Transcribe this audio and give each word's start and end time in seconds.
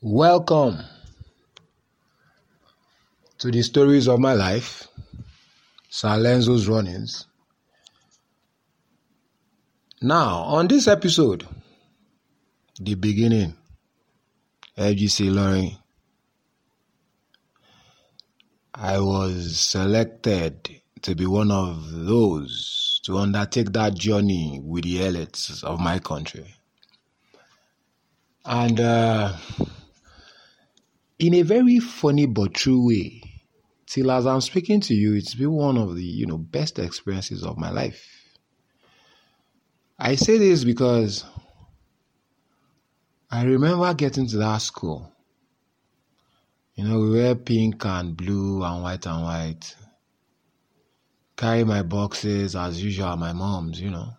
Welcome 0.00 0.78
to 3.38 3.50
the 3.50 3.62
stories 3.62 4.06
of 4.06 4.20
my 4.20 4.32
life, 4.32 4.86
Sir 5.88 6.16
Lenzo's 6.16 6.68
Runnings. 6.68 7.26
Now, 10.00 10.42
on 10.42 10.68
this 10.68 10.86
episode, 10.86 11.48
the 12.80 12.94
beginning, 12.94 13.56
FGC 14.76 15.32
Ilorin, 15.32 15.76
I 18.72 19.00
was 19.00 19.58
selected 19.58 20.80
to 21.02 21.16
be 21.16 21.26
one 21.26 21.50
of 21.50 21.90
those 21.90 23.00
to 23.02 23.18
undertake 23.18 23.72
that 23.72 23.94
journey 23.94 24.60
with 24.62 24.84
the 24.84 24.98
elites 24.98 25.64
of 25.64 25.80
my 25.80 25.98
country. 25.98 26.54
And 28.44 28.78
uh, 28.78 29.36
in 31.18 31.34
a 31.34 31.42
very 31.42 31.78
funny 31.80 32.26
but 32.26 32.54
true 32.54 32.86
way, 32.86 33.22
till 33.86 34.10
as 34.10 34.26
I'm 34.26 34.40
speaking 34.40 34.80
to 34.82 34.94
you, 34.94 35.14
it's 35.14 35.34
been 35.34 35.52
one 35.52 35.76
of 35.76 35.96
the 35.96 36.04
you 36.04 36.26
know 36.26 36.38
best 36.38 36.78
experiences 36.78 37.42
of 37.42 37.58
my 37.58 37.70
life. 37.70 38.06
I 39.98 40.14
say 40.14 40.38
this 40.38 40.62
because 40.62 41.24
I 43.30 43.44
remember 43.44 43.92
getting 43.94 44.28
to 44.28 44.36
that 44.38 44.58
school. 44.58 45.12
You 46.76 46.84
know, 46.84 47.00
we 47.00 47.10
wear 47.10 47.34
pink 47.34 47.84
and 47.84 48.16
blue 48.16 48.62
and 48.62 48.82
white 48.84 49.04
and 49.06 49.24
white. 49.24 49.76
Carry 51.36 51.64
my 51.64 51.82
boxes 51.82 52.54
as 52.54 52.82
usual, 52.82 53.16
my 53.16 53.32
mom's, 53.32 53.80
you 53.80 53.90
know, 53.90 54.10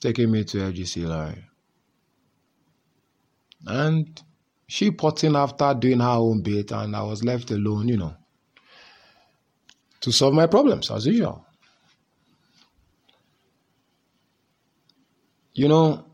taking 0.00 0.30
me 0.30 0.44
to 0.44 0.58
FGC 0.58 1.02
Ilorin. 1.02 1.42
And 3.66 4.22
she 4.66 4.90
put 4.90 5.24
in 5.24 5.36
after 5.36 5.74
doing 5.74 6.00
her 6.00 6.06
own 6.06 6.42
bit, 6.42 6.72
and 6.72 6.96
I 6.96 7.02
was 7.02 7.22
left 7.22 7.50
alone, 7.50 7.88
you 7.88 7.96
know, 7.96 8.14
to 10.00 10.12
solve 10.12 10.34
my 10.34 10.46
problems 10.46 10.90
as 10.90 11.06
usual. 11.06 11.44
You 15.54 15.68
know, 15.68 16.06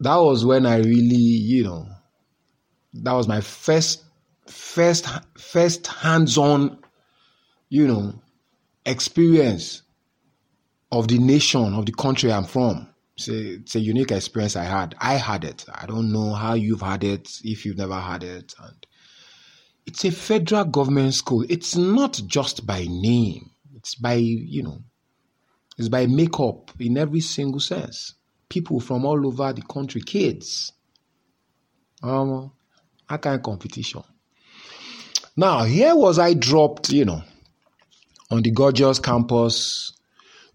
that 0.00 0.16
was 0.16 0.44
when 0.44 0.66
I 0.66 0.76
really, 0.76 1.16
you 1.16 1.64
know, 1.64 1.86
that 2.92 3.12
was 3.12 3.26
my 3.26 3.40
first, 3.40 4.04
first, 4.46 5.08
first 5.38 5.86
hands-on, 5.86 6.78
you 7.70 7.88
know, 7.88 8.20
experience 8.84 9.82
of 10.92 11.08
the 11.08 11.18
nation, 11.18 11.74
of 11.74 11.86
the 11.86 11.92
country 11.92 12.30
I'm 12.30 12.44
from. 12.44 12.93
It's 13.16 13.28
a, 13.28 13.54
it's 13.54 13.74
a 13.76 13.80
unique 13.80 14.10
experience 14.10 14.56
I 14.56 14.64
had. 14.64 14.94
I 15.00 15.14
had 15.14 15.44
it. 15.44 15.64
I 15.72 15.86
don't 15.86 16.12
know 16.12 16.32
how 16.32 16.54
you've 16.54 16.80
had 16.80 17.04
it, 17.04 17.30
if 17.44 17.64
you've 17.64 17.78
never 17.78 17.98
had 17.98 18.24
it. 18.24 18.54
And 18.60 18.86
it's 19.86 20.04
a 20.04 20.10
federal 20.10 20.64
government 20.64 21.14
school. 21.14 21.44
It's 21.48 21.76
not 21.76 22.20
just 22.26 22.66
by 22.66 22.86
name. 22.88 23.50
It's 23.76 23.94
by, 23.94 24.14
you 24.14 24.62
know, 24.62 24.82
it's 25.78 25.88
by 25.88 26.06
makeup 26.06 26.72
in 26.80 26.98
every 26.98 27.20
single 27.20 27.60
sense. 27.60 28.14
People 28.48 28.80
from 28.80 29.04
all 29.04 29.26
over 29.26 29.52
the 29.52 29.62
country, 29.62 30.00
kids. 30.00 30.72
Um, 32.02 32.52
kind 33.08 33.26
of 33.26 33.42
competition. 33.42 34.02
Now, 35.36 35.64
here 35.64 35.96
was 35.96 36.18
I 36.18 36.34
dropped, 36.34 36.90
you 36.90 37.04
know, 37.04 37.22
on 38.30 38.42
the 38.42 38.50
gorgeous 38.50 38.98
campus 38.98 39.92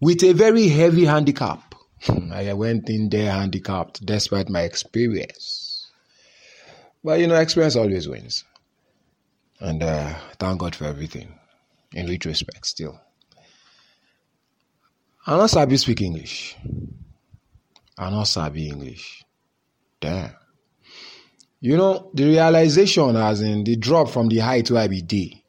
with 0.00 0.22
a 0.24 0.32
very 0.32 0.68
heavy 0.68 1.04
handicap. 1.04 1.69
I 2.08 2.52
went 2.54 2.88
in 2.88 3.08
there 3.08 3.32
handicapped 3.32 4.04
despite 4.04 4.48
my 4.48 4.62
experience. 4.62 5.90
But 7.02 7.20
you 7.20 7.26
know, 7.26 7.36
experience 7.36 7.76
always 7.76 8.08
wins. 8.08 8.44
And 9.60 9.82
uh, 9.82 10.14
thank 10.38 10.60
God 10.60 10.74
for 10.74 10.84
everything, 10.84 11.34
in 11.94 12.08
retrospect, 12.08 12.66
still. 12.66 12.98
I 15.26 15.36
not 15.36 15.50
sabi 15.50 15.76
speak 15.76 16.00
English. 16.00 16.56
I 17.98 18.10
not 18.10 18.24
sabi 18.24 18.68
English. 18.68 19.22
Damn. 20.00 20.30
You 21.60 21.76
know, 21.76 22.10
the 22.14 22.24
realization 22.24 23.16
as 23.16 23.42
in 23.42 23.64
the 23.64 23.76
drop 23.76 24.08
from 24.08 24.28
the 24.28 24.38
height 24.38 24.70
where 24.70 24.82
I 24.82 24.88
be 24.88 25.02
day. 25.02 25.39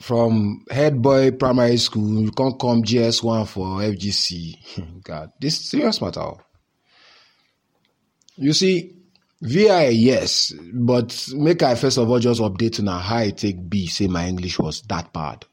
From 0.00 0.64
head 0.70 1.02
boy 1.02 1.32
primary 1.32 1.76
school, 1.76 2.22
you 2.22 2.30
can't 2.30 2.58
come 2.58 2.82
GS1 2.82 3.48
for 3.48 3.66
FGC. 3.80 5.02
God, 5.02 5.32
this 5.40 5.58
serious 5.70 6.00
matter. 6.00 6.32
You 8.36 8.52
see, 8.52 8.94
VI, 9.42 9.88
yes, 9.88 10.52
but 10.72 11.28
make 11.34 11.62
I 11.62 11.74
first 11.74 11.98
of 11.98 12.08
all 12.08 12.18
just 12.18 12.40
update 12.40 12.80
on 12.80 12.86
how 13.00 13.16
I 13.18 13.30
take 13.30 13.68
B, 13.68 13.86
say 13.86 14.06
my 14.06 14.26
English 14.26 14.58
was 14.58 14.82
that 14.82 15.12
bad. 15.12 15.44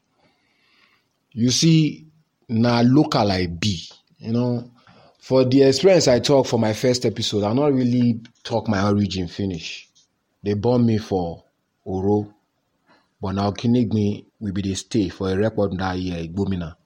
You 1.32 1.50
see, 1.50 2.06
now 2.48 2.82
local 2.82 3.30
I 3.30 3.46
B, 3.46 3.82
you 4.18 4.32
know, 4.32 4.70
for 5.18 5.44
the 5.44 5.64
experience 5.64 6.06
I 6.06 6.20
talk 6.20 6.46
for 6.46 6.58
my 6.58 6.72
first 6.72 7.04
episode, 7.04 7.42
I 7.42 7.52
not 7.52 7.72
really 7.72 8.20
talk 8.44 8.68
my 8.68 8.88
origin 8.88 9.26
finish. 9.26 9.88
They 10.42 10.54
born 10.54 10.86
me 10.86 10.98
for 10.98 11.42
Oro, 11.84 12.32
now 13.32 13.50
Kinigme 13.50 14.24
will 14.40 14.52
be 14.52 14.62
the 14.62 14.74
stay 14.74 15.08
for 15.08 15.30
a 15.30 15.36
record 15.36 15.78
that 15.78 15.98
year, 15.98 16.18
Igbomina. 16.26 16.76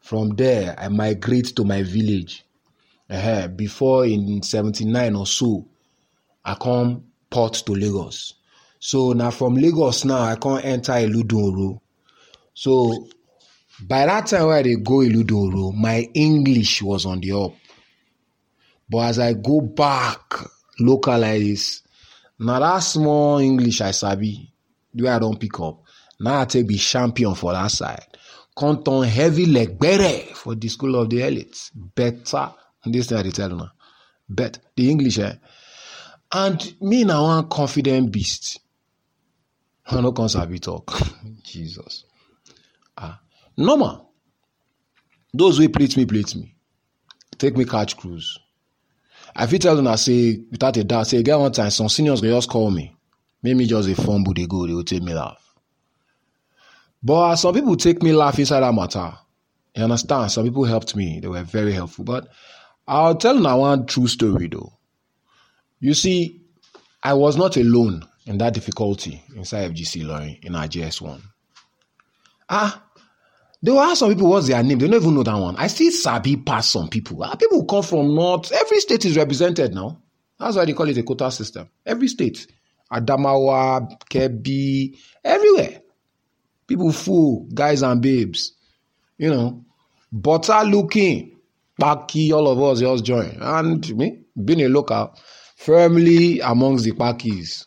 From 0.00 0.30
there, 0.30 0.74
I 0.78 0.88
migrate 0.88 1.54
to 1.56 1.64
my 1.64 1.82
village. 1.82 2.44
Uh-huh. 3.08 3.48
Before 3.48 4.04
in 4.06 4.42
79 4.42 5.16
or 5.16 5.26
so, 5.26 5.66
I 6.44 6.54
come 6.54 7.04
port 7.30 7.54
to 7.66 7.72
Lagos. 7.72 8.34
So 8.78 9.12
now 9.12 9.30
from 9.30 9.56
Lagos 9.56 10.04
now, 10.04 10.22
I 10.22 10.36
can't 10.36 10.64
enter 10.64 10.92
Iludunro. 10.92 11.80
So 12.54 13.08
by 13.80 14.06
that 14.06 14.26
time 14.26 14.46
when 14.46 14.66
I 14.66 14.74
go 14.82 14.98
Iludunro, 15.00 15.74
my 15.74 16.08
English 16.14 16.82
was 16.82 17.04
on 17.06 17.20
the 17.20 17.32
up. 17.32 17.54
But 18.88 18.98
as 19.08 19.18
I 19.18 19.32
go 19.32 19.60
back 19.60 20.20
localize, 20.78 21.82
now 22.38 22.60
that 22.60 22.78
small 22.80 23.38
English 23.38 23.80
I 23.80 23.90
sabi, 23.90 24.52
the 24.96 25.08
I 25.08 25.18
don't 25.18 25.38
pick 25.38 25.58
up, 25.60 25.82
now 26.20 26.40
I 26.40 26.44
take 26.46 26.66
be 26.66 26.76
champion 26.76 27.34
for 27.34 27.52
that 27.52 27.70
side. 27.70 28.04
Come 28.56 28.82
turn 28.82 29.02
heavy 29.04 29.46
leg 29.46 29.78
better 29.78 30.34
for 30.34 30.54
the 30.54 30.68
school 30.68 30.96
of 30.96 31.10
the 31.10 31.18
elites. 31.18 31.70
Better. 31.74 32.52
This 32.84 33.08
thing 33.08 33.18
I 33.18 33.22
tell 33.30 33.50
now. 33.50 33.72
Bet 34.28 34.58
the 34.76 34.90
English 34.90 35.18
eh. 35.18 35.34
And 36.32 36.74
me 36.80 37.04
now 37.04 37.24
one 37.24 37.48
confident 37.48 38.10
beast. 38.10 38.60
I 39.86 40.00
no 40.00 40.12
come 40.12 40.28
sabi 40.28 40.58
talk. 40.58 40.90
Jesus. 41.44 42.04
Ah. 42.96 43.20
Normal. 43.56 44.10
Those 45.34 45.58
wey 45.60 45.68
plate 45.68 45.96
me, 45.96 46.06
plate 46.06 46.34
me. 46.34 46.54
Take 47.38 47.56
me 47.56 47.64
catch 47.66 47.96
cruise. 47.96 48.38
I 49.34 49.46
fit 49.46 49.62
tell 49.62 49.78
una 49.78 49.98
say 49.98 50.40
without 50.50 50.76
a 50.78 50.84
doubt, 50.84 51.06
say 51.08 51.22
get 51.22 51.38
one 51.38 51.52
time 51.52 51.70
some 51.70 51.90
seniors 51.90 52.22
go 52.22 52.28
just 52.28 52.48
call 52.48 52.70
me. 52.70 52.95
Make 53.46 53.54
me 53.58 53.66
just 53.66 53.88
a 53.88 53.94
fumble 53.94 54.32
dey 54.32 54.48
go, 54.48 54.66
they 54.66 54.72
go 54.72 54.82
take 54.82 55.04
me 55.04 55.14
laugh. 55.14 55.40
But 57.00 57.36
some 57.36 57.54
people 57.54 57.76
take 57.76 58.02
me 58.02 58.12
laugh 58.12 58.36
inside 58.40 58.58
that 58.58 58.74
matter, 58.74 59.16
you 59.76 59.84
understand? 59.84 60.32
Some 60.32 60.42
people 60.46 60.64
helped 60.64 60.96
me. 60.96 61.20
They 61.20 61.28
were 61.28 61.44
very 61.44 61.72
helpful. 61.72 62.04
But 62.04 62.26
I'll 62.88 63.14
tell 63.14 63.38
now 63.38 63.60
one 63.60 63.86
true 63.86 64.08
story 64.08 64.48
though. 64.48 64.72
You 65.78 65.94
see, 65.94 66.40
I 67.00 67.14
was 67.14 67.36
not 67.36 67.56
alone 67.56 68.04
in 68.26 68.36
that 68.38 68.52
difficulty 68.52 69.22
inside 69.36 69.70
FGC 69.72 70.02
Ilorin 70.02 70.44
in 70.44 70.56
our 70.56 70.66
GS1. 70.66 71.20
Ah, 72.50 72.82
they 73.62 73.70
will 73.70 73.78
ask 73.78 74.00
some 74.00 74.08
people 74.12 74.28
what's 74.28 74.48
their 74.48 74.60
name. 74.64 74.78
They 74.80 74.88
don't 74.88 75.00
even 75.00 75.14
know 75.14 75.22
that 75.22 75.36
one. 75.36 75.54
I 75.54 75.68
see 75.68 75.92
Sabi 75.92 76.36
pass 76.36 76.68
some 76.68 76.88
people. 76.88 77.22
Ah, 77.22 77.36
people 77.36 77.64
come 77.64 77.84
from 77.84 78.12
North. 78.12 78.50
Every 78.50 78.80
state 78.80 79.04
is 79.04 79.16
represented 79.16 79.72
now. 79.72 80.02
That's 80.36 80.56
why 80.56 80.64
they 80.64 80.72
call 80.72 80.88
it 80.88 80.98
a 80.98 81.04
quota 81.04 81.30
system. 81.30 81.68
Every 81.86 82.08
state. 82.08 82.48
Adamawa, 82.92 83.90
Kebbi, 84.10 84.96
everywhere. 85.24 85.80
People 86.66 86.92
full, 86.92 87.46
guys 87.54 87.82
and 87.82 88.00
babes. 88.00 88.52
You 89.18 89.30
know, 89.30 89.64
butter 90.12 90.62
looking, 90.64 91.38
Paki, 91.80 92.32
all 92.32 92.48
of 92.48 92.60
us 92.62 92.80
just 92.80 93.04
join. 93.04 93.36
And 93.40 93.96
me, 93.96 94.20
being 94.44 94.62
a 94.62 94.68
local, 94.68 95.14
firmly 95.56 96.40
amongst 96.40 96.84
the 96.84 96.92
Pakis. 96.92 97.66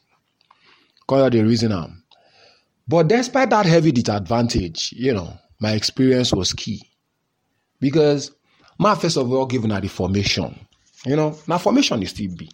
Call 1.07 1.29
the 1.29 1.43
reason 1.43 1.71
I'm. 1.71 2.03
But 2.87 3.07
despite 3.07 3.49
that 3.51 3.65
heavy 3.65 3.91
disadvantage, 3.91 4.93
you 4.95 5.13
know, 5.13 5.33
my 5.59 5.73
experience 5.73 6.33
was 6.33 6.53
key. 6.53 6.81
Because 7.79 8.31
my 8.77 8.95
first 8.95 9.17
of 9.17 9.31
all 9.31 9.45
given 9.45 9.71
at 9.71 9.81
the 9.81 9.87
formation. 9.87 10.57
You 11.05 11.15
know, 11.15 11.37
now 11.47 11.57
formation 11.57 12.01
is 12.03 12.09
still 12.09 12.31
B. 12.35 12.49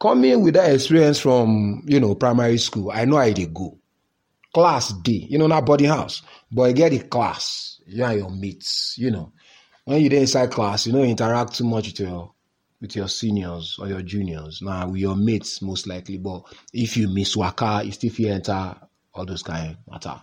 Coming 0.00 0.42
with 0.42 0.54
that 0.54 0.72
experience 0.74 1.18
from, 1.18 1.82
you 1.86 2.00
know, 2.00 2.14
primary 2.14 2.58
school, 2.58 2.90
I 2.92 3.04
know 3.06 3.16
I 3.16 3.32
did 3.32 3.54
go. 3.54 3.78
Class 4.52 4.92
D, 4.92 5.26
you 5.30 5.38
know, 5.38 5.46
not 5.46 5.64
boarding 5.64 5.88
house. 5.88 6.22
But 6.50 6.62
I 6.62 6.72
get 6.72 6.92
the 6.92 7.00
class. 7.00 7.80
You 7.86 8.04
and 8.04 8.18
your 8.18 8.30
mates, 8.30 8.94
you 8.98 9.10
know. 9.10 9.32
When 9.84 10.02
you're 10.02 10.14
inside 10.14 10.50
class, 10.50 10.86
you 10.86 10.92
don't 10.92 11.06
interact 11.08 11.54
too 11.54 11.64
much 11.64 11.86
with 11.86 12.00
your 12.00 12.32
with 12.80 12.96
your 12.96 13.08
seniors 13.08 13.78
or 13.80 13.88
your 13.88 14.02
juniors. 14.02 14.60
Now 14.60 14.88
with 14.88 15.00
your 15.00 15.16
mates 15.16 15.62
most 15.62 15.86
likely, 15.86 16.18
but 16.18 16.42
if 16.72 16.96
you 16.96 17.08
miss 17.08 17.36
waka, 17.36 17.82
you 17.84 17.92
still 17.92 18.10
feel 18.10 18.32
enter 18.32 18.76
all 19.14 19.24
those 19.24 19.42
kind 19.42 19.76
of 19.76 19.92
matter. 19.92 20.20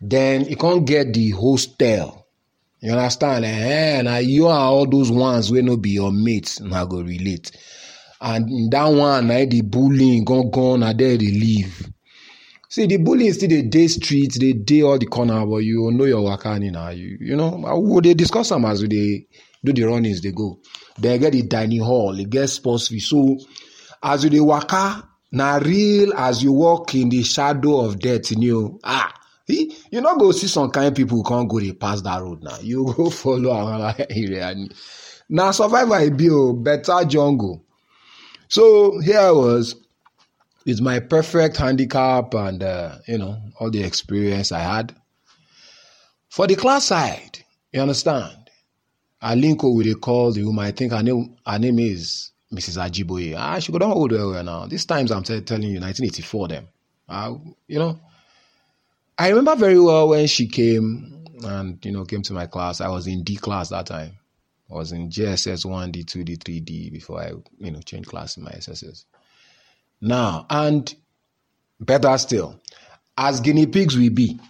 Then 0.00 0.44
you 0.44 0.56
can't 0.56 0.86
get 0.86 1.12
the 1.12 1.30
hostel. 1.30 2.26
You 2.80 2.92
understand? 2.92 3.44
Eh, 3.44 4.00
now 4.02 4.18
you 4.18 4.46
are 4.46 4.60
all 4.60 4.86
those 4.86 5.10
ones 5.10 5.50
will 5.50 5.62
not 5.62 5.82
be 5.82 5.90
your 5.90 6.12
mates. 6.12 6.60
Now 6.60 6.86
go 6.86 7.00
relate. 7.02 7.50
And 8.20 8.70
that 8.70 8.84
one, 8.86 9.28
now 9.28 9.44
the 9.44 9.62
bullying 9.62 10.24
gone, 10.24 10.82
and 10.82 10.98
there 10.98 11.16
they 11.16 11.26
leave. 11.26 11.90
See, 12.68 12.86
the 12.86 12.98
bullying 12.98 13.32
still 13.32 13.48
the 13.48 13.62
day 13.62 13.88
streets, 13.88 14.38
they 14.38 14.52
day 14.52 14.82
all 14.82 14.98
the 14.98 15.06
corner, 15.06 15.44
but 15.46 15.58
you 15.58 15.90
know 15.90 16.04
your 16.04 16.20
wakani 16.20 16.70
now. 16.70 16.90
You, 16.90 17.16
you 17.20 17.36
know, 17.36 17.60
would 17.64 18.04
they 18.04 18.14
discuss 18.14 18.50
them 18.50 18.64
as 18.64 18.82
they 18.82 19.26
do 19.64 19.72
the 19.72 19.82
runnings, 19.84 20.20
they 20.20 20.32
go. 20.32 20.60
They 20.98 21.18
get 21.18 21.32
the 21.32 21.42
dining 21.42 21.80
hall, 21.82 22.14
they 22.14 22.24
get 22.24 22.48
sports 22.48 22.88
fee. 22.88 23.00
So, 23.00 23.38
as 24.02 24.22
you 24.24 24.30
the 24.30 24.40
waka, 24.40 25.08
now 25.32 25.58
real 25.58 26.12
as 26.14 26.42
you 26.42 26.52
walk 26.52 26.94
in 26.94 27.08
the 27.08 27.22
shadow 27.22 27.80
of 27.80 27.98
death, 27.98 28.30
you 28.30 28.52
know, 28.52 28.78
ah, 28.84 29.12
you 29.48 30.00
not 30.00 30.18
go 30.18 30.30
see 30.32 30.46
some 30.46 30.70
kind 30.70 30.94
people 30.94 31.24
can't 31.24 31.48
go 31.48 31.58
they 31.58 31.72
pass 31.72 32.02
that 32.02 32.22
road 32.22 32.42
now. 32.42 32.58
You 32.60 32.92
go 32.96 33.10
follow 33.10 33.50
another 33.52 34.06
area. 34.10 34.54
Now 35.28 35.50
survivor 35.50 35.94
I 35.94 36.10
be 36.10 36.28
better 36.56 37.04
jungle. 37.04 37.64
So 38.50 38.98
here 38.98 39.20
I 39.20 39.30
was 39.30 39.76
it's 40.66 40.80
my 40.80 40.98
perfect 40.98 41.56
handicap 41.56 42.34
and 42.34 42.62
uh, 42.62 42.98
you 43.06 43.16
know 43.16 43.40
all 43.60 43.70
the 43.70 43.82
experience 43.82 44.50
I 44.50 44.58
had. 44.58 44.94
For 46.28 46.46
the 46.48 46.56
class 46.56 46.84
side, 46.86 47.38
you 47.72 47.80
understand. 47.80 48.36
I 49.22 49.36
link 49.36 49.62
with 49.62 49.86
a 49.86 49.94
call 49.94 50.32
the 50.32 50.44
woman. 50.44 50.64
I 50.64 50.72
think 50.72 50.92
her 50.92 51.02
name 51.02 51.36
her 51.46 51.58
name 51.60 51.78
is 51.78 52.32
Mrs. 52.52 52.76
Ajiboye. 52.76 53.36
Ah, 53.38 53.60
she 53.60 53.70
got 53.70 53.82
on 53.82 53.92
old 53.92 54.10
well, 54.10 54.30
well 54.32 54.42
now. 54.42 54.66
These 54.66 54.84
times 54.84 55.12
I'm 55.12 55.22
t- 55.22 55.40
telling 55.42 55.70
you, 55.70 55.78
1984 55.80 56.48
them. 56.48 56.68
Uh, 57.08 57.34
you 57.68 57.78
know, 57.78 58.00
I 59.16 59.28
remember 59.28 59.54
very 59.54 59.78
well 59.78 60.08
when 60.08 60.26
she 60.26 60.48
came 60.48 61.24
and 61.44 61.84
you 61.84 61.92
know 61.92 62.04
came 62.04 62.22
to 62.22 62.32
my 62.32 62.46
class. 62.46 62.80
I 62.80 62.88
was 62.88 63.06
in 63.06 63.22
D 63.22 63.36
class 63.36 63.68
that 63.68 63.86
time. 63.86 64.16
I 64.70 64.74
was 64.74 64.92
in 64.92 65.10
JSS 65.10 65.64
one, 65.64 65.90
D 65.90 66.04
two, 66.04 66.24
D 66.24 66.36
three, 66.36 66.60
D 66.60 66.90
before 66.90 67.20
I 67.20 67.32
you 67.58 67.70
know 67.70 67.80
changed 67.80 68.08
class 68.08 68.36
in 68.36 68.44
my 68.44 68.52
SSS. 68.52 69.04
Now, 70.00 70.46
and 70.48 70.94
better 71.78 72.16
still, 72.18 72.60
as 73.16 73.40
guinea 73.40 73.66
pigs 73.66 73.96
we 73.96 74.08
be, 74.08 74.40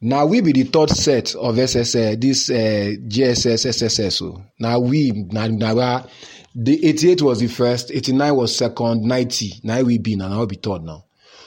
now 0.00 0.26
we 0.26 0.40
be 0.40 0.52
the 0.52 0.64
third 0.64 0.90
set 0.90 1.34
of 1.34 1.58
SSS, 1.58 2.16
this 2.18 2.50
uh, 2.50 2.92
SSS. 3.10 4.16
So 4.16 4.42
now 4.58 4.78
we, 4.78 5.10
now, 5.12 5.46
now 5.46 6.06
the 6.54 6.86
88 6.86 7.22
was 7.22 7.40
the 7.40 7.46
first, 7.46 7.90
89 7.90 8.36
was 8.36 8.54
second, 8.54 9.02
90, 9.02 9.60
now 9.62 9.82
we 9.82 9.98
be, 9.98 10.16
now, 10.16 10.28
now 10.28 10.44
be 10.44 10.56
third 10.56 10.82
now. 10.82 11.04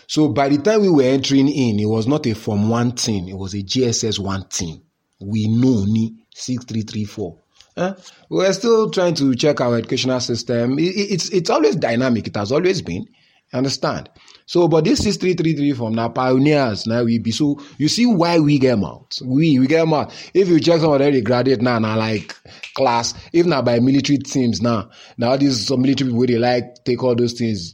So 0.07 0.29
by 0.29 0.49
the 0.49 0.57
time 0.57 0.81
we 0.81 0.89
were 0.89 1.03
entering 1.03 1.49
in, 1.49 1.79
it 1.79 1.85
was 1.85 2.07
not 2.07 2.25
a 2.25 2.33
Form 2.33 2.69
1 2.69 2.93
team, 2.93 3.27
it 3.27 3.37
was 3.37 3.53
a 3.53 3.61
GSS 3.61 4.19
1 4.19 4.47
team. 4.49 4.81
We 5.19 5.47
know 5.47 5.83
ni 5.85 6.15
6334. 6.33 7.37
Uh, 7.77 7.93
we're 8.29 8.51
still 8.53 8.89
trying 8.89 9.13
to 9.13 9.35
check 9.35 9.61
our 9.61 9.77
educational 9.77 10.19
system. 10.19 10.75
It's 10.79 11.29
it's 11.29 11.49
always 11.49 11.75
dynamic. 11.75 12.27
It 12.27 12.35
has 12.35 12.51
always 12.51 12.81
been. 12.81 13.07
Understand? 13.53 14.09
So, 14.45 14.67
but 14.67 14.83
this 14.83 15.05
is 15.05 15.15
333 15.17 15.73
from 15.73 15.93
now 15.95 16.09
pioneers 16.09 16.85
now 16.85 17.03
we 17.03 17.17
be 17.17 17.31
so 17.31 17.61
you 17.77 17.87
see 17.87 18.05
why 18.05 18.39
we 18.39 18.59
get 18.59 18.79
out. 18.79 19.17
We 19.23 19.57
we 19.59 19.67
get 19.67 19.87
out. 19.87 20.13
If 20.33 20.49
you 20.49 20.59
check 20.59 20.81
some 20.81 20.89
already 20.89 21.21
graduate 21.21 21.61
now, 21.61 21.79
now 21.79 21.97
like 21.97 22.35
class, 22.73 23.13
if 23.31 23.45
not 23.45 23.63
by 23.63 23.79
military 23.79 24.17
teams 24.17 24.61
now, 24.61 24.89
now 25.17 25.37
these 25.37 25.67
some 25.67 25.81
military 25.81 26.09
people 26.09 26.25
they 26.25 26.37
like 26.37 26.83
take 26.83 27.01
all 27.03 27.15
those 27.15 27.33
things. 27.33 27.73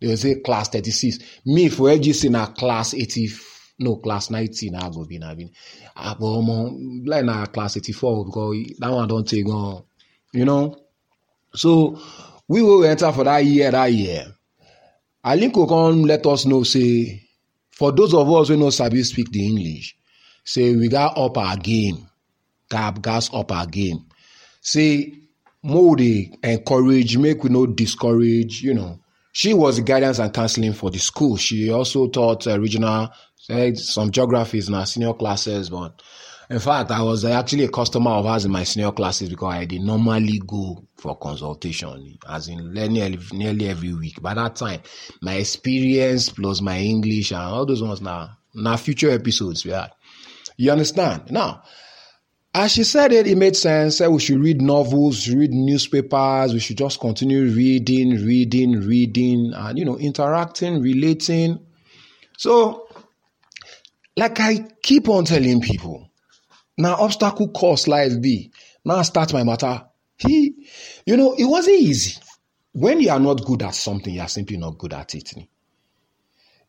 They 0.00 0.06
will 0.06 0.16
say 0.16 0.36
class 0.36 0.68
36. 0.68 1.18
Me 1.44 1.68
for 1.68 1.88
FGC 1.90 2.30
now 2.30 2.46
class 2.46 2.94
80 2.94 3.28
no 3.80 3.96
class 3.96 4.30
19 4.30 4.74
I 4.76 4.90
go 4.90 5.04
be 5.04 5.18
now 5.18 5.34
been 5.34 5.50
ah, 5.96 6.14
but 6.18 6.26
um, 6.38 7.02
like 7.04 7.24
now 7.24 7.44
class 7.46 7.76
84 7.76 8.26
because 8.26 8.56
that 8.78 8.90
one 8.90 9.08
don't 9.08 9.26
take 9.28 9.46
on 9.48 9.82
you 10.32 10.44
know. 10.44 10.76
So 11.54 12.00
we 12.46 12.62
will 12.62 12.84
enter 12.84 13.10
for 13.10 13.24
that 13.24 13.44
year 13.44 13.70
that 13.70 13.92
year 13.92 14.26
aliko 15.24 15.68
come 15.68 16.02
let 16.04 16.24
us 16.26 16.46
know 16.46 16.62
say 16.62 17.22
for 17.70 17.92
those 17.92 18.14
of 18.14 18.30
us 18.30 18.50
wey 18.50 18.56
no 18.56 18.70
sabi 18.70 19.02
speak 19.02 19.30
the 19.32 19.44
english 19.46 19.96
say 20.44 20.74
we 20.74 20.88
got 20.88 21.16
up 21.18 21.36
our 21.36 21.56
game 21.56 22.06
gap 22.70 23.02
gas 23.02 23.28
up 23.34 23.50
our 23.52 23.66
game 23.66 23.98
say 24.62 25.12
dey 25.62 26.30
encourage 26.42 27.16
make 27.18 27.42
we 27.44 27.50
no 27.50 27.66
discourage 27.66 28.62
you 28.62 28.74
know. 28.74 28.98
She 29.32 29.54
was 29.54 29.76
the 29.76 29.82
guidance 29.82 30.18
and 30.18 30.32
counseling 30.34 30.72
for 30.72 30.90
the 30.90 30.98
school. 30.98 31.36
She 31.36 31.70
also 31.70 32.08
taught 32.08 32.46
uh, 32.48 32.58
regional 32.58 33.10
some 33.74 34.10
geographies 34.10 34.68
in 34.68 34.74
our 34.74 34.86
senior 34.86 35.12
classes 35.14 35.70
but 35.70 36.02
in 36.50 36.58
fact 36.58 36.90
i 36.90 37.02
was 37.02 37.24
actually 37.24 37.64
a 37.64 37.68
customer 37.68 38.10
of 38.10 38.26
ours 38.26 38.44
in 38.44 38.50
my 38.50 38.64
senior 38.64 38.92
classes 38.92 39.28
because 39.28 39.54
i 39.54 39.64
did 39.64 39.80
normally 39.80 40.40
go 40.46 40.82
for 40.96 41.16
consultation 41.16 42.18
as 42.28 42.48
in 42.48 42.72
nearly, 42.72 43.18
nearly 43.32 43.68
every 43.68 43.94
week 43.94 44.20
by 44.20 44.34
that 44.34 44.56
time 44.56 44.80
my 45.22 45.34
experience 45.34 46.28
plus 46.28 46.60
my 46.60 46.78
english 46.78 47.30
and 47.30 47.40
all 47.40 47.66
those 47.66 47.82
ones 47.82 48.00
now 48.00 48.30
now 48.54 48.76
future 48.76 49.10
episodes 49.10 49.64
we 49.64 49.70
had 49.70 49.90
you 50.56 50.70
understand 50.70 51.30
now 51.30 51.62
as 52.52 52.72
she 52.72 52.82
said 52.82 53.12
it, 53.12 53.28
it 53.28 53.38
made 53.38 53.54
sense. 53.54 53.98
Said 53.98 54.08
we 54.08 54.18
should 54.18 54.40
read 54.40 54.60
novels, 54.60 55.28
read 55.28 55.52
newspapers, 55.52 56.52
we 56.52 56.58
should 56.58 56.78
just 56.78 56.98
continue 56.98 57.44
reading, 57.44 58.26
reading, 58.26 58.72
reading, 58.72 59.52
and 59.54 59.78
you 59.78 59.84
know, 59.84 59.96
interacting, 59.98 60.82
relating. 60.82 61.60
So, 62.38 62.88
like 64.20 64.38
I 64.38 64.66
keep 64.82 65.08
on 65.08 65.24
telling 65.24 65.60
people, 65.60 66.10
now 66.76 66.94
obstacle 66.96 67.48
course 67.48 67.88
life 67.88 68.20
be. 68.20 68.52
Now 68.84 69.02
start 69.02 69.32
my 69.32 69.44
matter. 69.44 69.84
He, 70.16 70.68
you 71.06 71.16
know, 71.16 71.34
it 71.34 71.44
wasn't 71.44 71.80
easy. 71.80 72.20
When 72.72 73.00
you 73.00 73.10
are 73.10 73.18
not 73.18 73.44
good 73.44 73.62
at 73.62 73.74
something, 73.74 74.14
you 74.14 74.20
are 74.20 74.28
simply 74.28 74.58
not 74.58 74.78
good 74.78 74.92
at 74.92 75.14
it. 75.14 75.32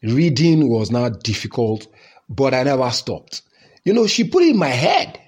Reading 0.01 0.69
was 0.69 0.92
not 0.92 1.24
difficult, 1.24 1.88
but 2.30 2.53
I 2.53 2.63
never 2.63 2.89
stopped. 2.92 3.42
You 3.83 3.94
know, 3.94 4.07
she 4.07 4.24
put 4.24 4.44
it 4.44 4.51
in 4.51 4.57
my 4.57 4.69
head 4.69 5.19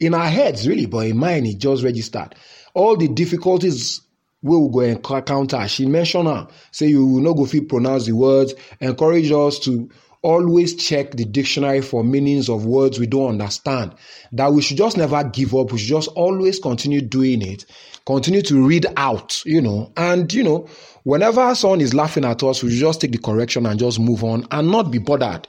in 0.00 0.14
our 0.14 0.26
heads, 0.26 0.66
really, 0.66 0.86
but 0.86 1.06
in 1.06 1.16
mine, 1.16 1.46
it 1.46 1.58
just 1.58 1.84
registered. 1.84 2.34
All 2.74 2.96
the 2.96 3.08
difficulties 3.08 4.00
we 4.42 4.56
will 4.56 4.70
go 4.70 4.80
encounter. 4.80 5.68
She 5.68 5.84
mentioned 5.84 6.26
her, 6.26 6.48
say 6.72 6.86
you 6.86 7.06
will 7.06 7.20
not 7.20 7.34
go 7.34 7.44
fit 7.44 7.68
pronounce 7.68 8.06
the 8.06 8.12
words, 8.12 8.54
encourage 8.80 9.30
us 9.30 9.58
to 9.60 9.90
always 10.22 10.74
check 10.74 11.12
the 11.12 11.24
dictionary 11.24 11.80
for 11.80 12.04
meanings 12.04 12.48
of 12.48 12.66
words 12.66 12.98
we 12.98 13.06
don't 13.06 13.30
understand. 13.30 13.94
That 14.32 14.52
we 14.52 14.62
should 14.62 14.76
just 14.76 14.96
never 14.96 15.22
give 15.24 15.54
up. 15.54 15.72
We 15.72 15.78
should 15.78 15.88
just 15.88 16.08
always 16.08 16.58
continue 16.58 17.00
doing 17.00 17.42
it, 17.42 17.64
continue 18.06 18.42
to 18.42 18.66
read 18.66 18.86
out, 18.96 19.44
you 19.44 19.60
know, 19.60 19.92
and 19.96 20.32
you 20.32 20.44
know, 20.44 20.68
whenever 21.04 21.54
someone 21.54 21.80
is 21.80 21.94
laughing 21.94 22.24
at 22.24 22.42
us, 22.42 22.62
we 22.62 22.76
just 22.78 23.00
take 23.00 23.12
the 23.12 23.18
correction 23.18 23.66
and 23.66 23.78
just 23.78 23.98
move 23.98 24.22
on 24.24 24.46
and 24.50 24.70
not 24.70 24.90
be 24.90 24.98
bothered. 24.98 25.48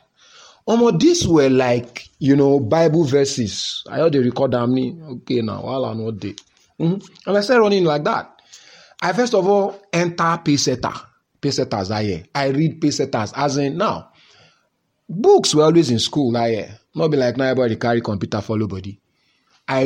Um, 0.68 0.98
these 0.98 1.28
were 1.28 1.50
like, 1.50 2.08
you 2.20 2.36
know, 2.36 2.60
Bible 2.60 3.04
verses. 3.04 3.84
I 3.90 3.98
heard 3.98 4.14
they 4.14 4.20
record 4.20 4.52
them. 4.52 4.74
Okay, 4.78 5.42
now, 5.42 5.64
while 5.64 5.86
I'm 5.86 6.04
not 6.04 6.20
there. 6.20 6.34
Mm-hmm. 6.80 7.30
And 7.30 7.38
I 7.38 7.42
started 7.42 7.62
running 7.62 7.84
like 7.84 8.04
that. 8.04 8.42
I 9.02 9.14
first 9.14 9.34
of 9.34 9.48
all 9.48 9.80
enter 9.92 10.24
Pacesetter. 10.24 11.08
Pacesetters, 11.42 11.90
I 11.90 12.24
I 12.36 12.50
read 12.50 12.80
Pacesetters 12.80 13.34
as 13.36 13.58
in 13.58 13.78
now. 13.78 14.11
Books 15.14 15.54
were 15.54 15.64
always 15.64 15.92
in 15.92 16.00
school, 16.00 16.36
I 16.38 16.70
Not 16.96 17.10
be 17.10 17.18
like 17.18 17.36
now 17.36 17.46
everybody 17.46 17.76
carry 17.76 18.02
computer 18.02 18.40
follow 18.42 18.68
body. 18.68 18.98
I 19.68 19.84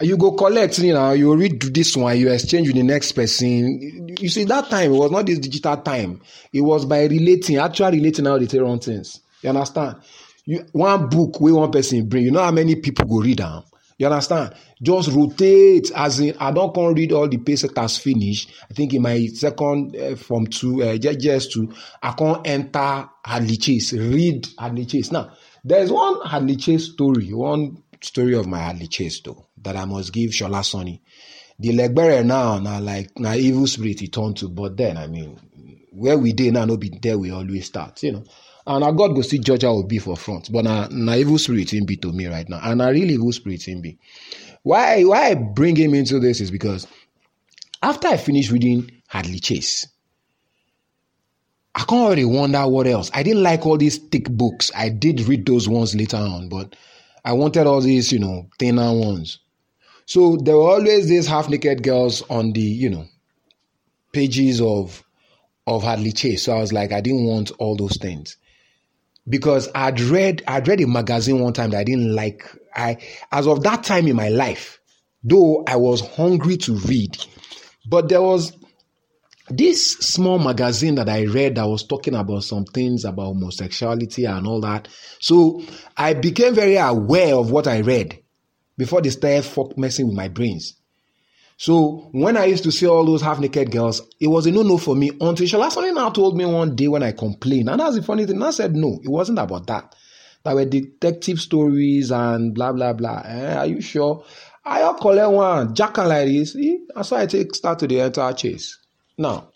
you 0.00 0.16
go 0.18 0.32
collect, 0.32 0.78
you 0.78 0.92
know, 0.92 1.12
you 1.12 1.34
read 1.34 1.60
this 1.60 1.96
one, 1.96 2.18
you 2.18 2.30
exchange 2.30 2.68
with 2.68 2.76
the 2.76 2.82
next 2.82 3.12
person. 3.12 4.14
You 4.18 4.28
see, 4.28 4.44
that 4.44 4.70
time 4.70 4.92
it 4.92 4.96
was 4.96 5.10
not 5.10 5.26
this 5.26 5.38
digital 5.38 5.76
time. 5.78 6.20
It 6.52 6.60
was 6.60 6.84
by 6.84 7.04
relating, 7.04 7.56
actually 7.56 7.98
relating 7.98 8.26
how 8.26 8.38
they 8.38 8.46
tell 8.46 8.62
wrong 8.62 8.80
things. 8.80 9.20
You 9.42 9.50
understand? 9.50 9.96
You, 10.44 10.66
one 10.72 11.08
book 11.08 11.40
wey 11.40 11.52
one 11.52 11.70
person 11.70 12.06
bring, 12.08 12.24
you 12.24 12.30
know 12.30 12.42
how 12.42 12.50
many 12.50 12.76
people 12.76 13.06
go 13.06 13.20
read 13.20 13.40
am? 13.40 13.62
You 14.00 14.06
understand? 14.06 14.54
Just 14.80 15.10
rotate 15.10 15.90
as 15.94 16.20
in 16.20 16.34
I 16.40 16.52
don't 16.52 16.74
come 16.74 16.94
read 16.94 17.12
all 17.12 17.28
the 17.28 17.36
Pacesetters 17.36 18.00
finish. 18.00 18.48
I 18.70 18.72
think 18.72 18.94
in 18.94 19.02
my 19.02 19.26
second 19.26 19.94
uh, 19.94 20.16
from 20.16 20.46
two 20.46 20.82
uh, 20.82 20.96
just 20.96 21.52
two, 21.52 21.70
I 22.02 22.12
can't 22.12 22.46
enter 22.46 23.10
Hadley 23.22 23.58
Chase, 23.58 23.92
read 23.92 24.48
Hadley 24.58 24.86
Chase. 24.86 25.12
Now, 25.12 25.32
there's 25.62 25.92
one 25.92 26.26
Hadley 26.26 26.56
Chase 26.56 26.92
story, 26.94 27.30
one 27.34 27.82
story 28.00 28.34
of 28.36 28.46
my 28.46 28.60
Hadley 28.60 28.86
Chase 28.86 29.20
though, 29.20 29.48
that 29.60 29.76
I 29.76 29.84
must 29.84 30.14
give 30.14 30.30
Shola 30.30 30.64
Sonny. 30.64 31.02
The 31.58 31.76
Legbere 31.76 32.24
now, 32.24 32.58
now 32.58 32.80
like 32.80 33.18
now 33.18 33.34
evil 33.34 33.66
spirit 33.66 34.00
he 34.00 34.08
turned 34.08 34.38
to, 34.38 34.48
but 34.48 34.78
then 34.78 34.96
I 34.96 35.08
mean, 35.08 35.38
where 36.00 36.18
we 36.18 36.32
did 36.32 36.54
now, 36.54 36.64
no 36.64 36.76
be 36.76 36.88
there 37.02 37.18
we 37.18 37.30
always 37.30 37.66
start, 37.66 38.02
you 38.02 38.12
know. 38.12 38.24
And 38.66 38.80
now 38.84 38.92
God 38.92 39.14
go 39.14 39.22
see 39.22 39.38
Georgia 39.38 39.68
will 39.72 39.86
be 39.86 39.98
for 39.98 40.16
front. 40.16 40.50
But 40.52 40.64
now, 40.64 40.88
now 40.90 41.14
evil 41.14 41.38
spirit 41.38 41.72
in 41.72 41.86
be 41.86 41.96
to 41.98 42.12
me 42.12 42.26
right 42.26 42.48
now. 42.48 42.60
And 42.62 42.82
I 42.82 42.90
really 42.90 43.14
evil 43.14 43.32
spirit 43.32 43.68
in 43.68 43.82
be. 43.82 43.98
Why 44.62 45.04
why 45.04 45.30
I 45.30 45.34
bring 45.34 45.76
him 45.76 45.94
into 45.94 46.20
this 46.20 46.40
is 46.40 46.50
because 46.50 46.86
After 47.82 48.08
I 48.08 48.16
finished 48.18 48.50
reading 48.50 48.90
Hadley 49.08 49.38
Chase, 49.40 49.86
I 51.74 51.84
can't 51.84 52.10
really 52.10 52.26
wonder 52.26 52.66
what 52.68 52.86
else. 52.86 53.10
I 53.14 53.22
didn't 53.22 53.42
like 53.42 53.64
all 53.64 53.78
these 53.78 53.98
thick 53.98 54.28
books. 54.30 54.70
I 54.76 54.90
did 54.90 55.22
read 55.22 55.46
those 55.46 55.68
ones 55.68 55.94
later 55.94 56.18
on, 56.18 56.48
but 56.50 56.76
I 57.24 57.32
wanted 57.32 57.66
all 57.66 57.80
these, 57.80 58.12
you 58.12 58.18
know, 58.18 58.48
thinner 58.58 58.92
ones. 58.92 59.38
So 60.04 60.36
there 60.36 60.56
were 60.56 60.70
always 60.70 61.08
these 61.08 61.26
half 61.26 61.48
naked 61.48 61.82
girls 61.82 62.22
on 62.28 62.52
the, 62.52 62.60
you 62.60 62.90
know, 62.90 63.06
pages 64.12 64.60
of 64.60 65.02
of 65.66 65.82
Hadley 65.82 66.12
Chase. 66.12 66.44
So 66.44 66.56
I 66.56 66.60
was 66.60 66.72
like, 66.72 66.92
I 66.92 67.00
didn't 67.00 67.26
want 67.26 67.50
all 67.58 67.76
those 67.76 67.96
things. 67.96 68.36
Because 69.28 69.68
I'd 69.74 70.00
read 70.00 70.42
I'd 70.48 70.66
read 70.66 70.80
a 70.80 70.86
magazine 70.86 71.40
one 71.40 71.52
time 71.52 71.70
that 71.70 71.80
I 71.80 71.84
didn't 71.84 72.14
like. 72.14 72.44
I 72.74 72.96
as 73.30 73.46
of 73.46 73.62
that 73.62 73.84
time 73.84 74.06
in 74.06 74.16
my 74.16 74.28
life, 74.28 74.80
though 75.22 75.62
I 75.66 75.76
was 75.76 76.00
hungry 76.00 76.56
to 76.58 76.74
read, 76.74 77.16
but 77.86 78.08
there 78.08 78.22
was 78.22 78.52
this 79.50 79.92
small 79.98 80.38
magazine 80.38 80.94
that 80.94 81.08
I 81.08 81.24
read 81.24 81.56
that 81.56 81.66
was 81.66 81.84
talking 81.84 82.14
about 82.14 82.44
some 82.44 82.64
things 82.64 83.04
about 83.04 83.34
homosexuality 83.34 84.24
and 84.24 84.46
all 84.46 84.60
that. 84.60 84.88
So 85.18 85.62
I 85.96 86.14
became 86.14 86.54
very 86.54 86.76
aware 86.76 87.34
of 87.34 87.50
what 87.50 87.66
I 87.66 87.80
read 87.80 88.18
before 88.78 89.02
they 89.02 89.10
started 89.10 89.76
messing 89.76 90.06
with 90.06 90.16
my 90.16 90.28
brains. 90.28 90.79
So 91.60 92.08
when 92.12 92.38
I 92.38 92.46
used 92.46 92.64
to 92.64 92.72
see 92.72 92.86
all 92.86 93.04
those 93.04 93.20
half 93.20 93.38
naked 93.38 93.70
girls, 93.70 94.00
it 94.18 94.28
was 94.28 94.46
a 94.46 94.50
no 94.50 94.62
no 94.62 94.78
for 94.78 94.96
me 94.96 95.10
until 95.20 95.46
Shola 95.46 95.70
something 95.70 95.92
now 95.92 96.08
told 96.08 96.34
me 96.34 96.46
one 96.46 96.74
day 96.74 96.88
when 96.88 97.02
I 97.02 97.12
complained. 97.12 97.68
And 97.68 97.78
that's 97.78 97.96
the 97.96 98.02
funny 98.02 98.24
thing. 98.24 98.42
I 98.42 98.50
said 98.50 98.74
no, 98.74 98.98
it 99.04 99.10
wasn't 99.10 99.40
about 99.40 99.66
that. 99.66 99.94
That 100.42 100.54
were 100.54 100.64
detective 100.64 101.38
stories 101.38 102.10
and 102.12 102.54
blah 102.54 102.72
blah 102.72 102.94
blah. 102.94 103.24
Eh, 103.26 103.56
are 103.58 103.66
you 103.66 103.82
sure? 103.82 104.24
I'll 104.64 104.94
collect 104.94 105.32
one 105.32 105.74
jack 105.74 105.98
and 105.98 106.08
like 106.08 106.28
this. 106.28 106.56
That's 106.94 107.10
why 107.10 107.20
I 107.20 107.26
take 107.26 107.54
start 107.54 107.78
to 107.80 107.86
the 107.86 107.98
entire 107.98 108.32
chase. 108.32 108.78
Now, 109.18 109.50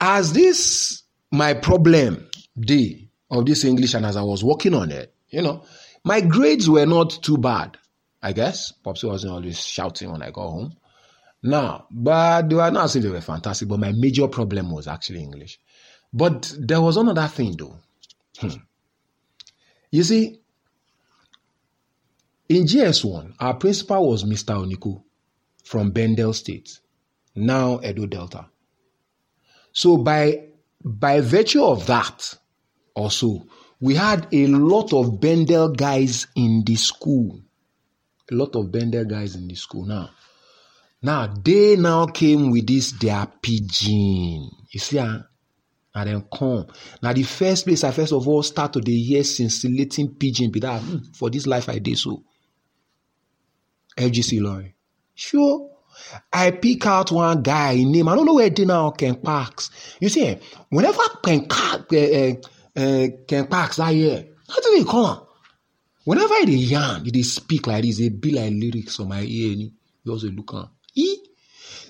as 0.00 0.32
this 0.32 1.02
my 1.30 1.52
problem 1.52 2.26
day 2.58 3.10
of 3.30 3.44
this 3.44 3.64
English 3.64 3.92
and 3.92 4.06
as 4.06 4.16
I 4.16 4.22
was 4.22 4.42
working 4.42 4.72
on 4.72 4.92
it, 4.92 5.12
you 5.28 5.42
know, 5.42 5.62
my 6.04 6.22
grades 6.22 6.70
were 6.70 6.86
not 6.86 7.10
too 7.22 7.36
bad. 7.36 7.76
I 8.22 8.32
guess. 8.32 8.72
Popsy 8.72 9.06
wasn't 9.06 9.32
always 9.32 9.60
shouting 9.60 10.12
when 10.12 10.22
I 10.22 10.30
got 10.30 10.48
home. 10.48 10.76
Now, 11.42 11.86
but 11.90 12.48
they 12.48 12.54
were 12.54 12.70
not 12.70 12.90
saying 12.90 13.04
they 13.04 13.10
were 13.10 13.20
fantastic, 13.20 13.68
but 13.68 13.80
my 13.80 13.92
major 13.92 14.28
problem 14.28 14.70
was 14.70 14.86
actually 14.86 15.22
English. 15.22 15.58
But 16.12 16.54
there 16.58 16.80
was 16.80 16.96
another 16.96 17.26
thing 17.28 17.56
though. 17.56 17.76
Hmm. 18.38 18.60
You 19.90 20.02
see, 20.02 20.40
in 22.48 22.64
GS1, 22.64 23.34
our 23.38 23.54
principal 23.54 24.08
was 24.10 24.24
Mr. 24.24 24.54
Oniku 24.54 25.02
from 25.64 25.92
Bendel 25.92 26.32
State, 26.32 26.80
now 27.34 27.80
Edo 27.82 28.06
Delta. 28.06 28.46
So 29.72 29.96
by 29.96 30.48
by 30.84 31.20
virtue 31.20 31.62
of 31.62 31.86
that, 31.86 32.34
also, 32.94 33.46
we 33.80 33.94
had 33.94 34.26
a 34.32 34.46
lot 34.48 34.92
of 34.92 35.20
Bendel 35.20 35.70
guys 35.70 36.26
in 36.34 36.64
the 36.66 36.76
school 36.76 37.40
a 38.30 38.34
lot 38.34 38.54
of 38.56 38.70
Bendel 38.70 39.04
guys 39.04 39.34
in 39.34 39.48
the 39.48 39.54
school 39.54 39.86
now. 39.86 40.10
Now 41.02 41.26
they 41.42 41.76
now 41.76 42.06
came 42.06 42.50
with 42.50 42.66
this 42.66 42.92
their 42.92 43.26
pidgin. 43.42 44.50
You 44.70 44.80
see, 44.80 44.98
uh, 44.98 45.18
and 45.94 46.08
then 46.08 46.24
come. 46.32 46.66
Now 47.02 47.12
the 47.12 47.22
first 47.22 47.66
place 47.66 47.84
I 47.84 47.90
first 47.90 48.12
of 48.12 48.26
all 48.28 48.42
start 48.42 48.74
to 48.74 48.80
the 48.80 48.92
year 48.92 49.24
scintillating 49.24 50.14
pidgin 50.14 50.50
be 50.50 50.60
that 50.60 50.82
hmm, 50.82 50.98
for 51.14 51.30
this 51.30 51.46
life 51.46 51.68
I 51.68 51.78
did 51.78 51.98
so. 51.98 52.22
FGC 53.96 54.40
Ilorin. 54.40 54.72
Sure. 55.14 55.68
I 56.32 56.52
pick 56.52 56.86
out 56.86 57.10
one 57.10 57.42
guy 57.42 57.74
name. 57.76 58.08
I 58.08 58.14
don't 58.14 58.24
know 58.24 58.34
where 58.34 58.48
they 58.50 58.64
now 58.64 58.90
Ken 58.90 59.16
Parks. 59.16 59.70
You 60.00 60.08
see, 60.08 60.26
eh, 60.26 60.38
whenever 60.70 61.02
Ken, 61.22 61.46
uh, 61.50 62.32
uh, 62.76 63.06
Ken 63.26 63.46
Parks 63.46 63.78
are 63.78 63.90
here, 63.90 64.28
how 64.48 64.60
do 64.60 64.76
they 64.76 64.84
come? 64.84 65.26
Whenever 66.04 66.34
I 66.34 66.44
dey 66.46 66.52
yarn, 66.52 67.04
they 67.12 67.22
speak 67.22 67.66
like 67.66 67.84
this, 67.84 67.98
they 67.98 68.08
be 68.08 68.32
like 68.32 68.52
lyrics 68.52 68.98
on 69.00 69.08
my 69.08 69.20
ear. 69.22 69.70
You 70.04 70.12
also 70.12 70.28
look 70.28 70.54
on. 70.54 70.68
E? 70.94 71.18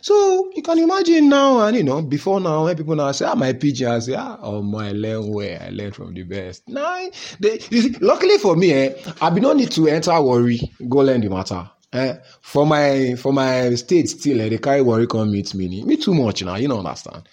So 0.03 0.51
you 0.55 0.63
can 0.63 0.79
imagine 0.79 1.29
now, 1.29 1.61
and 1.67 1.77
you 1.77 1.85
know, 1.85 2.03
before 2.03 2.41
now, 2.41 2.65
when 2.65 2.77
people 2.77 2.97
now 2.97 3.13
say, 3.13 3.27
ah, 3.27 3.35
my 3.35 3.53
pidgin, 3.53 3.89
I 3.89 3.99
say, 3.99 4.15
ah, 4.15 4.39
oh 4.43 4.63
my, 4.63 4.93
learn 4.93 5.29
where 5.33 5.63
I 5.63 5.69
learn 5.71 5.93
from 5.93 6.15
the 6.15 6.23
best. 6.23 6.69
Now, 6.69 7.09
they, 7.39 7.59
see, 7.59 7.91
luckily 8.01 8.39
for 8.39 8.57
me, 8.57 8.73
eh, 8.73 8.95
I 9.21 9.31
be 9.31 9.41
no 9.41 9.53
need 9.53 9.71
to 9.73 9.89
enter 9.89 10.21
worry, 10.21 10.59
go 10.89 10.99
learn 10.99 11.21
the 11.21 11.29
matter. 11.29 11.71
Eh, 11.93 12.15
for 12.41 12.65
my 12.67 13.15
for 13.17 13.33
my 13.33 13.75
state 13.75 14.09
still, 14.09 14.41
eh, 14.41 14.49
they 14.49 14.59
carry 14.59 14.81
worry 14.81 15.07
come 15.07 15.33
meet 15.33 15.55
me. 15.55 15.83
Me 15.85 15.97
too 15.97 16.15
much 16.15 16.43
now, 16.43 16.57
you 16.57 16.69
don't 16.69 16.85
understand. 16.87 17.29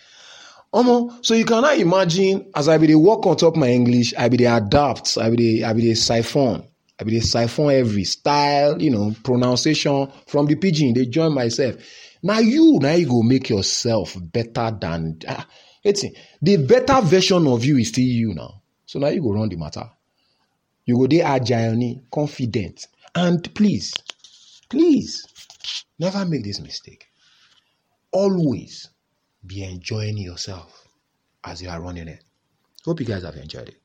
Omo, 0.77 1.25
so 1.25 1.33
you 1.33 1.43
cannot 1.43 1.79
imagine 1.79 2.51
as 2.53 2.67
I 2.69 2.77
be 2.77 2.85
the 2.85 2.99
work 2.99 3.25
on 3.25 3.35
top 3.35 3.55
my 3.55 3.67
English, 3.67 4.13
I 4.15 4.29
be 4.29 4.37
the 4.37 4.45
adapt, 4.45 5.17
I 5.17 5.31
be 5.31 5.35
the 5.35 5.63
I 5.63 5.73
be 5.73 5.81
the 5.81 5.95
siphon, 5.95 6.67
I 6.99 7.03
be 7.03 7.17
the 7.17 7.21
siphon 7.25 7.71
every 7.71 8.03
style, 8.03 8.79
you 8.79 8.91
know, 8.91 9.15
pronunciation 9.23 10.07
from 10.27 10.45
the 10.45 10.53
pidgin. 10.53 10.93
They 10.93 11.07
join 11.07 11.33
myself. 11.33 11.77
Now 12.21 12.37
you 12.37 12.77
now 12.79 12.93
you 12.93 13.07
go 13.07 13.23
make 13.23 13.49
yourself 13.49 14.15
better 14.21 14.69
than 14.79 15.17
ah, 15.27 15.47
it's 15.83 16.05
the 16.43 16.57
better 16.57 17.01
version 17.01 17.47
of 17.47 17.65
you 17.65 17.79
is 17.79 17.87
still 17.87 18.03
you 18.03 18.35
now. 18.35 18.61
So 18.85 18.99
now 18.99 19.07
you 19.07 19.23
go 19.23 19.31
run 19.33 19.49
the 19.49 19.55
matter. 19.55 19.89
You 20.85 20.95
go 20.95 21.07
there 21.07 21.25
agile, 21.25 22.03
confident, 22.13 22.85
and 23.15 23.51
please, 23.55 23.95
please, 24.69 25.25
never 25.97 26.23
make 26.23 26.43
this 26.43 26.59
mistake. 26.59 27.07
Always 28.11 28.91
be 29.47 29.63
enjoying 29.63 30.17
yourself 30.17 30.87
as 31.43 31.61
you 31.61 31.69
are 31.69 31.81
running 31.81 32.07
it. 32.07 32.23
Hope 32.85 32.99
you 32.99 33.05
guys 33.05 33.23
have 33.23 33.35
enjoyed 33.35 33.69
it. 33.69 33.81